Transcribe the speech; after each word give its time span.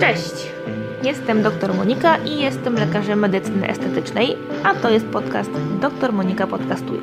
Cześć! 0.00 0.52
Jestem 1.02 1.42
dr 1.42 1.74
Monika 1.74 2.16
i 2.16 2.40
jestem 2.40 2.74
lekarzem 2.74 3.18
medycyny 3.18 3.68
estetycznej, 3.68 4.36
a 4.64 4.74
to 4.74 4.90
jest 4.90 5.06
podcast 5.06 5.50
Dr 5.80 6.12
Monika 6.12 6.46
Podcastuje. 6.46 7.00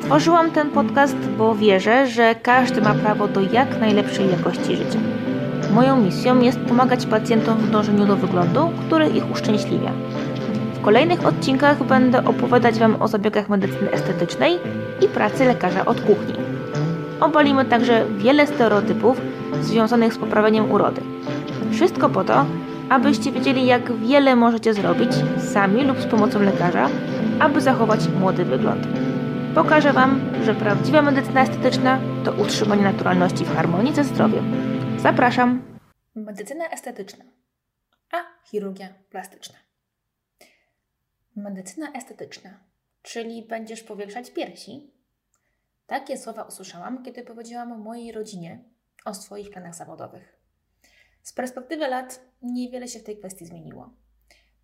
Stworzyłam 0.00 0.50
ten 0.50 0.70
podcast, 0.70 1.16
bo 1.38 1.54
wierzę, 1.54 2.06
że 2.06 2.34
każdy 2.34 2.80
ma 2.80 2.94
prawo 2.94 3.28
do 3.28 3.40
jak 3.40 3.80
najlepszej 3.80 4.30
jakości 4.30 4.76
życia. 4.76 4.98
Moją 5.74 6.00
misją 6.00 6.40
jest 6.40 6.58
pomagać 6.58 7.06
pacjentom 7.06 7.58
w 7.58 7.70
dążeniu 7.70 8.06
do 8.06 8.16
wyglądu, 8.16 8.70
który 8.86 9.08
ich 9.08 9.30
uszczęśliwia. 9.30 9.92
W 10.74 10.80
kolejnych 10.80 11.26
odcinkach 11.26 11.84
będę 11.84 12.24
opowiadać 12.24 12.78
Wam 12.78 13.02
o 13.02 13.08
zabiegach 13.08 13.48
medycyny 13.48 13.90
estetycznej 13.90 14.58
i 15.00 15.08
pracy 15.08 15.44
lekarza 15.44 15.84
od 15.84 16.00
kuchni. 16.00 16.51
Obalimy 17.22 17.64
także 17.64 18.06
wiele 18.10 18.46
stereotypów 18.46 19.20
związanych 19.60 20.14
z 20.14 20.18
poprawieniem 20.18 20.70
urody. 20.70 21.02
Wszystko 21.72 22.08
po 22.08 22.24
to, 22.24 22.46
abyście 22.90 23.32
wiedzieli, 23.32 23.66
jak 23.66 23.96
wiele 23.96 24.36
możecie 24.36 24.74
zrobić 24.74 25.10
sami 25.52 25.84
lub 25.84 26.00
z 26.00 26.06
pomocą 26.06 26.42
lekarza, 26.42 26.88
aby 27.40 27.60
zachować 27.60 28.08
młody 28.08 28.44
wygląd. 28.44 28.86
Pokażę 29.54 29.92
Wam, 29.92 30.20
że 30.44 30.54
prawdziwa 30.54 31.02
medycyna 31.02 31.42
estetyczna 31.42 32.00
to 32.24 32.32
utrzymanie 32.32 32.82
naturalności 32.82 33.44
w 33.44 33.54
harmonii 33.54 33.94
ze 33.94 34.04
zdrowiem. 34.04 34.44
Zapraszam! 34.98 35.62
Medycyna 36.14 36.64
estetyczna, 36.68 37.24
a 38.12 38.16
chirurgia 38.44 38.88
plastyczna. 39.10 39.56
Medycyna 41.36 41.92
estetyczna, 41.92 42.50
czyli 43.02 43.46
będziesz 43.48 43.82
powiększać 43.82 44.30
piersi? 44.30 45.01
Takie 45.92 46.18
słowa 46.18 46.42
usłyszałam, 46.42 47.02
kiedy 47.02 47.24
powiedziałam 47.24 47.80
mojej 47.80 48.12
rodzinie 48.12 48.64
o 49.04 49.14
swoich 49.14 49.50
planach 49.50 49.74
zawodowych. 49.74 50.40
Z 51.22 51.32
perspektywy 51.32 51.88
lat 51.88 52.20
niewiele 52.42 52.88
się 52.88 52.98
w 52.98 53.04
tej 53.04 53.18
kwestii 53.18 53.46
zmieniło. 53.46 53.90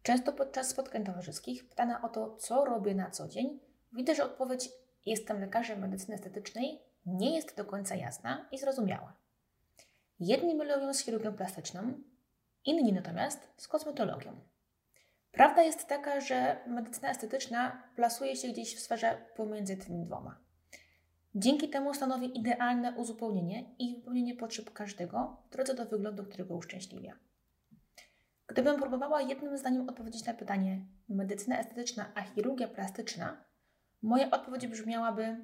Często 0.03 0.33
podczas 0.33 0.69
spotkań 0.69 1.05
towarzyskich 1.05 1.69
pytana 1.69 2.03
o 2.03 2.09
to, 2.09 2.37
co 2.37 2.65
robię 2.65 2.95
na 2.95 3.11
co 3.11 3.29
dzień, 3.29 3.61
widzę, 3.93 4.15
że 4.15 4.25
odpowiedź 4.25 4.69
jestem 5.07 5.41
lekarzem 5.41 5.79
medycyny 5.79 6.15
estetycznej 6.15 6.83
nie 7.07 7.37
jest 7.37 7.57
do 7.57 7.65
końca 7.65 7.95
jasna 7.95 8.49
i 8.53 8.59
zrozumiała. 8.59 9.17
Jedni 10.21 10.55
mylą 10.55 10.81
ją 10.81 10.95
z 10.95 10.99
chirurgią 10.99 11.33
plastyczną, 11.33 11.93
inni 12.65 12.93
natomiast 12.93 13.49
z 13.57 13.69
kosmetologią. 13.69 14.41
Prawda 15.33 15.63
jest 15.63 15.87
taka, 15.87 16.21
że 16.21 16.57
medycyna 16.67 17.11
estetyczna 17.11 17.83
plasuje 17.97 18.37
się 18.37 18.49
gdzieś 18.49 18.77
w 18.77 18.81
sferze 18.81 19.19
pomiędzy 19.37 19.77
tymi 19.77 20.05
dwoma. 20.05 20.48
Dzięki 21.35 21.69
temu 21.69 21.95
stanowi 21.95 22.39
idealne 22.39 22.93
uzupełnienie 22.93 23.65
i 23.79 23.97
wypełnienie 23.97 24.35
potrzeb 24.35 24.73
każdego 24.73 25.43
w 25.47 25.53
drodze 25.53 25.75
do 25.75 25.87
wyglądu, 25.87 26.25
którego 26.25 26.57
uszczęśliwia. 26.57 27.19
Gdybym 28.47 28.81
próbowała 28.81 29.23
jednym 29.23 29.59
zdaniem 29.59 29.89
odpowiedzieć 29.89 30.25
na 30.25 30.35
pytanie 30.35 30.87
medycyna 31.09 31.59
estetyczna 31.59 32.13
a 32.15 32.23
chirurgia 32.23 32.69
plastyczna, 32.69 33.45
moja 34.03 34.31
odpowiedź 34.31 34.67
brzmiałaby 34.67 35.37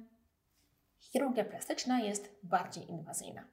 chirurgia 0.99 1.45
plastyczna 1.45 1.99
jest 1.99 2.39
bardziej 2.43 2.89
inwazyjna. 2.89 3.47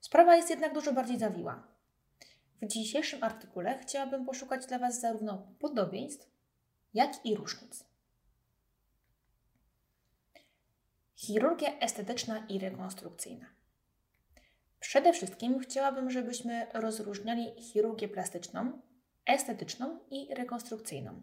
Sprawa 0.00 0.36
jest 0.36 0.50
jednak 0.50 0.74
dużo 0.74 0.92
bardziej 0.92 1.18
zawiła. 1.18 1.66
W 2.62 2.66
dzisiejszym 2.66 3.24
artykule 3.24 3.78
chciałabym 3.78 4.24
poszukać 4.24 4.66
dla 4.66 4.78
Was 4.78 5.00
zarówno 5.00 5.46
podobieństw, 5.58 6.30
jak 6.94 7.26
i 7.26 7.36
różnic. 7.36 7.93
Chirurgia 11.26 11.78
estetyczna 11.78 12.46
i 12.48 12.58
rekonstrukcyjna. 12.58 13.46
Przede 14.80 15.12
wszystkim 15.12 15.58
chciałabym, 15.58 16.10
żebyśmy 16.10 16.66
rozróżniali 16.74 17.62
chirurgię 17.62 18.08
plastyczną, 18.08 18.80
estetyczną 19.26 19.98
i 20.10 20.34
rekonstrukcyjną. 20.34 21.22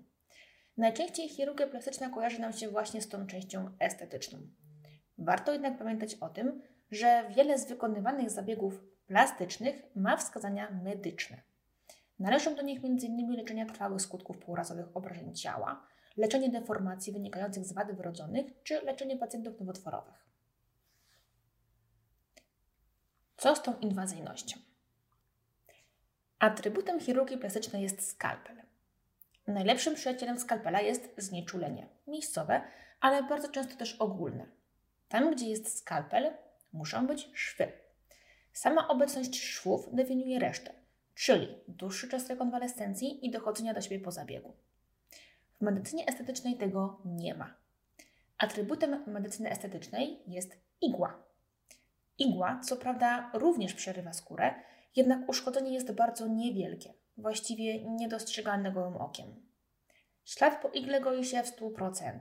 Najczęściej 0.78 1.30
chirurgia 1.30 1.68
plastyczna 1.68 2.10
kojarzy 2.10 2.40
nam 2.42 2.54
się 2.54 2.70
właśnie 2.70 3.02
z 3.02 3.10
tą 3.10 3.28
częścią 3.28 3.72
estetyczną. 3.80 4.40
Warto 5.18 5.54
jednak 5.54 5.78
pamiętać 5.78 6.16
o 6.16 6.30
tym, 6.30 6.62
że 6.92 7.30
wiele 7.36 7.58
z 7.58 7.68
wykonywanych 7.68 8.30
zabiegów 8.30 8.84
plastycznych 9.08 9.84
ma 9.96 10.18
wskazania 10.18 10.72
medyczne. 10.84 11.42
Należą 12.20 12.56
do 12.56 12.62
nich 12.62 12.80
m.in. 12.86 13.32
leczenia 13.32 13.66
trwałych 13.66 14.02
skutków 14.02 14.38
półrazowych 14.38 14.98
obrażeń 14.98 15.36
ciała, 15.36 15.88
leczenie 16.18 16.50
deformacji 16.50 17.14
wynikających 17.14 17.66
z 17.66 17.74
wad 17.74 17.92
wrodzonych 17.92 18.46
czy 18.64 18.82
leczenie 18.82 19.18
pacjentów 19.18 19.60
nowotworowych. 19.60 20.26
Co 23.38 23.56
z 23.56 23.62
tą 23.62 23.80
inwazyjnością? 23.80 24.60
Atrybutem 26.40 27.00
chirurgii 27.00 27.38
plastycznej 27.38 27.82
jest 27.84 28.10
skalpel. 28.10 28.62
Najlepszym 29.48 29.96
przyjacielem 29.96 30.40
skalpela 30.40 30.82
jest 30.82 31.10
znieczulenie, 31.18 31.88
miejscowe, 32.08 32.62
ale 33.00 33.24
bardzo 33.24 33.50
często 33.50 33.76
też 33.76 33.96
ogólne. 33.96 34.46
Tam, 35.08 35.32
gdzie 35.36 35.50
jest 35.50 35.78
skalpel, 35.78 36.34
muszą 36.74 37.08
być 37.08 37.30
szwy. 37.34 37.72
Sama 38.54 38.88
obecność 38.88 39.42
szwów 39.42 39.96
definiuje 39.96 40.40
resztę, 40.40 40.74
czyli 41.16 41.58
dłuższy 41.68 42.10
czas 42.10 42.30
rekonwalescencji 42.30 43.26
i 43.26 43.32
dochodzenia 43.32 43.74
do 43.74 43.82
siebie 43.82 44.00
po 44.00 44.12
zabiegu. 44.12 44.54
W 45.62 45.64
medycynie 45.64 46.08
estetycznej 46.08 46.58
tego 46.58 47.02
nie 47.06 47.36
ma. 47.36 47.54
Atrybutem 48.38 49.04
medycyny 49.08 49.52
estetycznej 49.52 50.24
jest 50.28 50.58
igła. 50.82 51.24
Igła, 52.18 52.60
co 52.64 52.78
prawda, 52.78 53.32
również 53.34 53.74
przerywa 53.74 54.14
skórę, 54.14 54.54
jednak 54.96 55.30
uszkodzenie 55.30 55.74
jest 55.74 55.92
bardzo 55.92 56.28
niewielkie, 56.28 56.94
właściwie 57.18 57.86
niedostrzegalne 57.86 58.72
gołym 58.72 58.98
okiem. 58.98 59.28
Ślad 60.26 60.62
po 60.62 60.70
igle 60.70 61.02
goi 61.02 61.26
się 61.26 61.44
w 61.44 61.60
100%. 61.60 62.20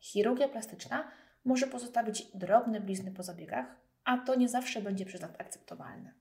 Chirurgia 0.00 0.48
plastyczna 0.48 1.10
może 1.44 1.66
pozostawić 1.66 2.22
drobne 2.34 2.80
blizny 2.80 3.12
po 3.12 3.22
zabiegach, 3.22 3.66
a 4.04 4.18
to 4.18 4.34
nie 4.34 4.48
zawsze 4.48 4.82
będzie 4.82 5.06
przez 5.06 5.20
nas 5.20 5.32
akceptowalne. 5.38 6.14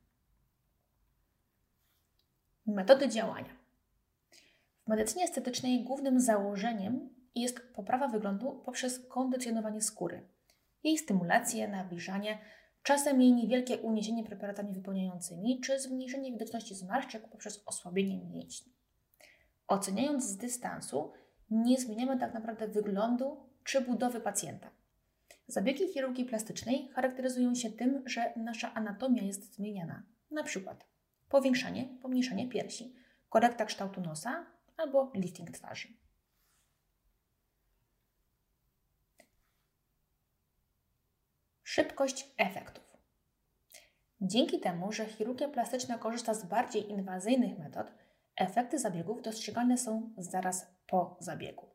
Metody 2.65 3.09
działania. 3.09 3.58
Medycynie 4.89 5.23
estetycznej 5.23 5.83
głównym 5.83 6.19
założeniem 6.19 7.09
jest 7.35 7.59
poprawa 7.75 8.07
wyglądu 8.07 8.61
poprzez 8.65 9.07
kondycjonowanie 9.07 9.81
skóry, 9.81 10.27
jej 10.83 10.97
stymulację, 10.97 11.67
nawilżanie, 11.67 12.37
czasem 12.83 13.21
jej 13.21 13.33
niewielkie 13.33 13.77
uniesienie 13.77 14.23
preparatami 14.23 14.73
wypełniającymi 14.73 15.61
czy 15.61 15.79
zmniejszenie 15.79 16.31
widoczności 16.31 16.75
zmarszczek 16.75 17.29
poprzez 17.29 17.63
osłabienie 17.65 18.25
mięśni. 18.25 18.73
Oceniając 19.67 20.23
z 20.23 20.37
dystansu, 20.37 21.11
nie 21.49 21.77
zmieniamy 21.77 22.19
tak 22.19 22.33
naprawdę 22.33 22.67
wyglądu 22.67 23.37
czy 23.63 23.81
budowy 23.81 24.19
pacjenta. 24.19 24.71
Zabiegi 25.47 25.87
chirurgii 25.93 26.25
plastycznej 26.25 26.89
charakteryzują 26.95 27.55
się 27.55 27.71
tym, 27.71 28.03
że 28.05 28.33
nasza 28.35 28.73
anatomia 28.73 29.23
jest 29.23 29.55
zmieniana, 29.55 30.03
na 30.31 30.43
przykład 30.43 30.85
powiększanie, 31.29 31.89
pomniejszanie 32.01 32.49
piersi, 32.49 32.95
korekta 33.29 33.65
kształtu 33.65 34.01
nosa 34.01 34.58
albo 34.79 35.11
lifting 35.15 35.51
twarzy. 35.51 35.87
Szybkość 41.63 42.33
efektów. 42.37 42.83
Dzięki 44.21 44.59
temu, 44.59 44.91
że 44.91 45.05
chirurgia 45.05 45.49
plastyczna 45.49 45.97
korzysta 45.97 46.33
z 46.33 46.45
bardziej 46.45 46.91
inwazyjnych 46.91 47.59
metod, 47.59 47.91
efekty 48.35 48.79
zabiegów 48.79 49.21
dostrzegalne 49.21 49.77
są 49.77 50.13
zaraz 50.17 50.67
po 50.87 51.17
zabiegu. 51.19 51.65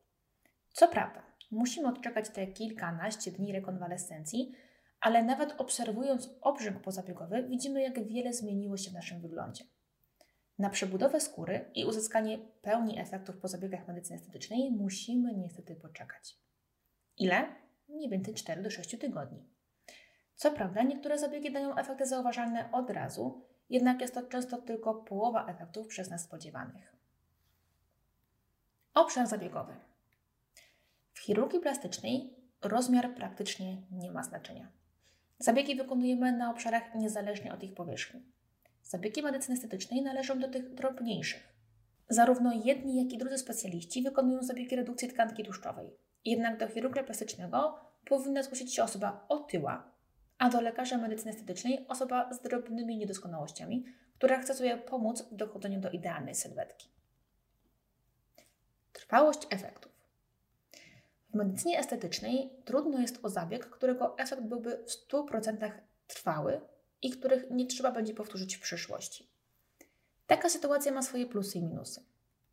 Co 0.72 0.88
prawda, 0.88 1.22
musimy 1.50 1.88
odczekać 1.88 2.30
te 2.30 2.46
kilkanaście 2.46 3.32
dni 3.32 3.52
rekonwalescencji, 3.52 4.54
ale 5.00 5.22
nawet 5.22 5.60
obserwując 5.60 6.30
obrzęk 6.40 6.80
pozabiegowy, 6.80 7.48
widzimy, 7.48 7.82
jak 7.82 8.06
wiele 8.08 8.32
zmieniło 8.32 8.76
się 8.76 8.90
w 8.90 8.94
naszym 8.94 9.20
wyglądzie. 9.20 9.64
Na 10.58 10.70
przebudowę 10.70 11.20
skóry 11.20 11.70
i 11.74 11.84
uzyskanie 11.84 12.38
pełni 12.38 13.00
efektów 13.00 13.36
po 13.36 13.48
zabiegach 13.48 13.88
medycyny 13.88 14.18
estetycznej 14.18 14.70
musimy 14.70 15.34
niestety 15.34 15.76
poczekać. 15.76 16.38
Ile? 17.18 17.46
Mniej 17.88 18.10
więcej 18.10 18.34
4 18.34 18.62
do 18.62 18.70
6 18.70 18.98
tygodni. 19.00 19.44
Co 20.34 20.50
prawda, 20.50 20.82
niektóre 20.82 21.18
zabiegi 21.18 21.52
dają 21.52 21.76
efekty 21.76 22.06
zauważalne 22.06 22.72
od 22.72 22.90
razu, 22.90 23.42
jednak 23.70 24.00
jest 24.00 24.14
to 24.14 24.22
często 24.22 24.62
tylko 24.62 24.94
połowa 24.94 25.46
efektów 25.46 25.86
przez 25.86 26.10
nas 26.10 26.24
spodziewanych. 26.24 26.96
Obszar 28.94 29.26
zabiegowy. 29.26 29.74
W 31.12 31.18
chirurgii 31.18 31.60
plastycznej 31.60 32.34
rozmiar 32.62 33.14
praktycznie 33.14 33.82
nie 33.90 34.12
ma 34.12 34.22
znaczenia. 34.22 34.68
Zabiegi 35.38 35.76
wykonujemy 35.76 36.32
na 36.32 36.50
obszarach 36.50 36.94
niezależnie 36.94 37.54
od 37.54 37.62
ich 37.62 37.74
powierzchni. 37.74 38.33
Zabiegi 38.84 39.22
medycyny 39.22 39.54
estetycznej 39.54 40.02
należą 40.02 40.40
do 40.40 40.48
tych 40.48 40.74
drobniejszych. 40.74 41.54
Zarówno 42.08 42.52
jedni, 42.64 43.04
jak 43.04 43.12
i 43.12 43.18
drudzy 43.18 43.38
specjaliści 43.38 44.02
wykonują 44.02 44.42
zabiegi 44.42 44.76
redukcji 44.76 45.08
tkanki 45.08 45.44
tłuszczowej. 45.44 45.90
Jednak 46.24 46.58
do 46.58 46.68
chirurga 46.68 47.04
plastycznego 47.04 47.78
powinna 48.04 48.42
zgłosić 48.42 48.74
się 48.74 48.84
osoba 48.84 49.26
otyła, 49.28 49.92
a 50.38 50.50
do 50.50 50.60
lekarza 50.60 50.98
medycyny 50.98 51.30
estetycznej 51.30 51.86
osoba 51.88 52.32
z 52.32 52.40
drobnymi 52.40 52.98
niedoskonałościami, 52.98 53.84
która 54.18 54.38
chce 54.38 54.54
sobie 54.54 54.76
pomóc 54.76 55.22
w 55.22 55.34
dochodzeniu 55.34 55.80
do 55.80 55.90
idealnej 55.90 56.34
sylwetki. 56.34 56.88
Trwałość 58.92 59.46
efektów. 59.50 59.92
W 61.30 61.34
medycynie 61.34 61.78
estetycznej 61.78 62.50
trudno 62.64 63.00
jest 63.00 63.24
o 63.24 63.28
zabieg, 63.28 63.70
którego 63.70 64.18
efekt 64.18 64.42
byłby 64.42 64.84
w 64.86 65.12
100% 65.12 65.70
trwały 66.06 66.60
i 67.04 67.10
których 67.10 67.50
nie 67.50 67.66
trzeba 67.66 67.92
będzie 67.92 68.14
powtórzyć 68.14 68.56
w 68.56 68.60
przyszłości. 68.60 69.30
Taka 70.26 70.48
sytuacja 70.48 70.92
ma 70.92 71.02
swoje 71.02 71.26
plusy 71.26 71.58
i 71.58 71.62
minusy. 71.62 72.04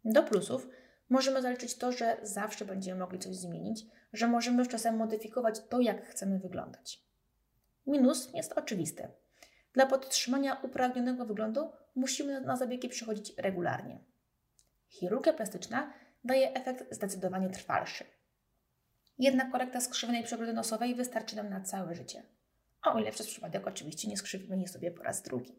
Do 0.06 0.24
plusów 0.24 0.68
możemy 1.10 1.42
zaliczyć 1.42 1.76
to, 1.76 1.92
że 1.92 2.18
zawsze 2.24 2.66
będziemy 2.66 3.00
mogli 3.00 3.20
coś 3.20 3.36
zmienić, 3.36 3.86
że 4.14 4.28
możemy 4.28 4.68
czasem 4.68 4.96
modyfikować 4.96 5.56
to, 5.70 5.80
jak 5.80 6.08
chcemy 6.08 6.40
wyglądać. 6.40 7.04
Minus 7.88 8.34
jest 8.34 8.54
oczywisty. 8.54 9.08
Dla 9.74 9.86
podtrzymania 9.86 10.60
upragnionego 10.64 11.26
wyglądu 11.26 11.72
musimy 11.96 12.42
na 12.42 12.56
zabiegi 12.56 12.90
przychodzić 12.90 13.34
regularnie. 13.38 14.00
Chirurgia 14.88 15.34
plastyczna 15.34 15.94
daje 16.24 16.54
efekt 16.54 16.96
zdecydowanie 16.96 17.50
trwalszy. 17.50 18.06
Jedna 19.20 19.52
korekta 19.52 19.82
skrzywionej 19.82 20.24
przegródy 20.24 20.54
nosowej 20.54 20.96
wystarczy 20.96 21.36
nam 21.36 21.50
na 21.50 21.62
całe 21.62 21.96
życie. 21.96 22.24
O 22.84 23.00
ile 23.00 23.12
przez 23.12 23.28
przypadek 23.28 23.68
oczywiście 23.68 24.08
nie 24.08 24.18
skrzywimy 24.18 24.62
je 24.62 24.68
sobie 24.68 24.92
po 24.92 25.04
raz 25.04 25.22
drugi. 25.22 25.56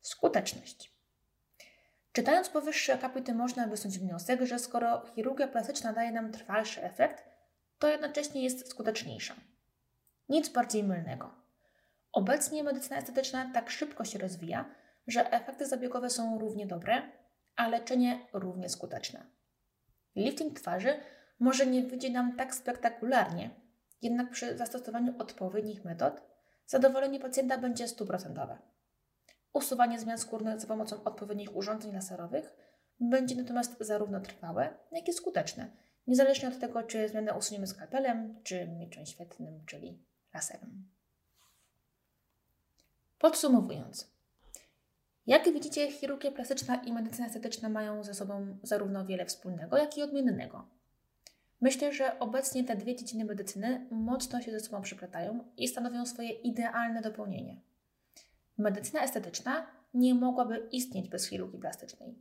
Skuteczność. 0.00 1.00
Czytając 2.12 2.48
powyższe 2.48 2.94
akapity 2.94 3.34
można 3.34 3.66
wysnuć 3.66 3.98
wniosek, 3.98 4.42
że 4.42 4.58
skoro 4.58 5.06
chirurgia 5.14 5.48
plastyczna 5.48 5.92
daje 5.92 6.12
nam 6.12 6.32
trwalszy 6.32 6.82
efekt, 6.82 7.24
to 7.78 7.88
jednocześnie 7.88 8.44
jest 8.44 8.68
skuteczniejsza. 8.70 9.34
Nic 10.28 10.48
bardziej 10.48 10.84
mylnego. 10.84 11.34
Obecnie 12.12 12.64
medycyna 12.64 12.96
estetyczna 12.96 13.50
tak 13.54 13.70
szybko 13.70 14.04
się 14.04 14.18
rozwija, 14.18 14.74
że 15.06 15.32
efekty 15.32 15.66
zabiegowe 15.66 16.10
są 16.10 16.38
równie 16.38 16.66
dobre, 16.66 17.02
a 17.56 17.68
leczenie 17.68 18.26
równie 18.32 18.68
skuteczne. 18.68 19.26
Lifting 20.16 20.60
twarzy 20.60 21.00
może 21.40 21.66
nie 21.66 21.82
wyjdzie 21.82 22.10
nam 22.10 22.36
tak 22.36 22.54
spektakularnie, 22.54 23.50
jednak 24.02 24.30
przy 24.30 24.58
zastosowaniu 24.58 25.14
odpowiednich 25.18 25.84
metod 25.84 26.22
zadowolenie 26.66 27.20
pacjenta 27.20 27.58
będzie 27.58 27.88
stuprocentowe. 27.88 28.58
Usuwanie 29.52 30.00
zmian 30.00 30.18
skórnych 30.18 30.60
za 30.60 30.66
pomocą 30.66 31.04
odpowiednich 31.04 31.56
urządzeń 31.56 31.92
laserowych 31.94 32.56
będzie 33.00 33.34
natomiast 33.34 33.76
zarówno 33.80 34.20
trwałe, 34.20 34.74
jak 34.92 35.08
i 35.08 35.12
skuteczne, 35.12 35.70
niezależnie 36.06 36.48
od 36.48 36.58
tego, 36.58 36.82
czy 36.82 37.08
zmianę 37.08 37.34
usuniemy 37.34 37.66
skalpelem, 37.66 38.40
czy 38.42 38.68
mieczem 38.68 39.06
świetnym, 39.06 39.64
czyli 39.66 40.02
laserem. 40.34 40.88
Podsumowując, 43.18 44.10
jak 45.26 45.52
widzicie, 45.52 45.92
chirurgia 45.92 46.32
plastyczna 46.32 46.76
i 46.76 46.92
medycyna 46.92 47.26
estetyczna 47.26 47.68
mają 47.68 48.04
ze 48.04 48.14
sobą 48.14 48.58
zarówno 48.62 49.04
wiele 49.04 49.26
wspólnego, 49.26 49.76
jak 49.76 49.98
i 49.98 50.02
odmiennego. 50.02 50.79
Myślę, 51.60 51.92
że 51.92 52.18
obecnie 52.18 52.64
te 52.64 52.76
dwie 52.76 52.96
dziedziny 52.96 53.24
medycyny 53.24 53.86
mocno 53.90 54.40
się 54.40 54.50
ze 54.52 54.60
sobą 54.60 54.82
przeplatają 54.82 55.44
i 55.56 55.68
stanowią 55.68 56.06
swoje 56.06 56.30
idealne 56.30 57.02
dopełnienie. 57.02 57.60
Medycyna 58.58 59.02
estetyczna 59.02 59.66
nie 59.94 60.14
mogłaby 60.14 60.68
istnieć 60.72 61.08
bez 61.08 61.28
chirurgii 61.28 61.60
plastycznej, 61.60 62.14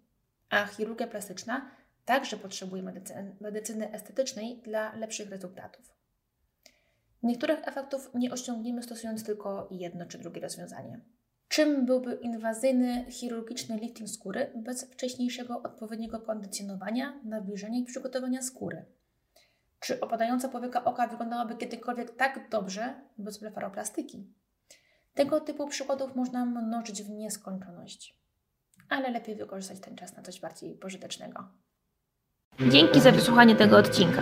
a 0.50 0.66
chirurgia 0.66 1.08
plastyczna 1.08 1.72
także 2.06 2.38
potrzebuje 2.38 2.84
medycyny, 2.84 3.36
medycyny 3.42 3.92
estetycznej 3.92 4.58
dla 4.58 4.96
lepszych 4.96 5.30
rezultatów. 5.30 5.94
Niektórych 7.24 7.68
efektów 7.68 8.12
nie 8.14 8.32
osiągniemy 8.32 8.84
stosując 8.84 9.24
tylko 9.24 9.68
jedno 9.72 10.06
czy 10.06 10.18
drugie 10.18 10.42
rozwiązanie. 10.42 11.00
Czym 11.48 11.86
byłby 11.86 12.16
inwazyjny 12.16 13.06
chirurgiczny 13.10 13.78
lifting 13.78 14.10
skóry 14.10 14.52
bez 14.56 14.84
wcześniejszego 14.84 15.62
odpowiedniego 15.62 16.20
kondycjonowania, 16.20 17.20
nawilżenia 17.24 17.80
i 17.80 17.84
przygotowania 17.84 18.42
skóry? 18.42 18.86
Czy 19.80 20.00
opadająca 20.00 20.50
powieka 20.50 20.84
oka 20.84 21.08
wyglądałaby 21.08 21.56
kiedykolwiek 21.56 22.16
tak 22.16 22.50
dobrze 22.50 22.94
bez 23.18 23.40
blefaroplastyki? 23.40 24.34
Tego 25.14 25.40
typu 25.40 25.68
przykładów 25.68 26.16
można 26.16 26.46
mnożyć 26.46 27.04
w 27.04 27.10
nieskończoność, 27.10 28.18
ale 28.90 29.12
lepiej 29.12 29.36
wykorzystać 29.36 29.80
ten 29.80 29.96
czas 29.96 30.18
na 30.18 30.24
coś 30.24 30.40
bardziej 30.40 30.76
pożytecznego. 30.76 31.44
Dzięki 32.70 33.02
za 33.02 33.12
wysłuchanie 33.12 33.56
tego 33.56 33.78
odcinka. 33.78 34.22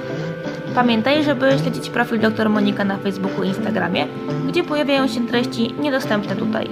Pamiętaj, 0.76 1.24
żeby 1.24 1.60
śledzić 1.60 1.90
profil 1.90 2.20
dr 2.20 2.50
Monika 2.50 2.84
na 2.84 2.98
Facebooku 2.98 3.44
i 3.44 3.48
Instagramie, 3.48 4.08
gdzie 4.48 4.64
pojawiają 4.64 5.08
się 5.08 5.28
treści 5.28 5.74
niedostępne 5.74 6.36
tutaj. 6.36 6.70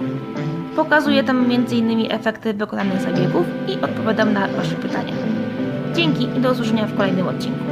Pokazuję 0.75 1.23
tam 1.23 1.51
m.in. 1.51 2.11
efekty 2.11 2.53
wykonanych 2.53 3.01
zabiegów 3.01 3.45
i 3.67 3.81
odpowiadam 3.81 4.33
na 4.33 4.47
Wasze 4.47 4.75
pytania. 4.75 5.13
Dzięki 5.93 6.23
i 6.23 6.41
do 6.41 6.51
usłyszenia 6.51 6.87
w 6.87 6.97
kolejnym 6.97 7.27
odcinku. 7.27 7.64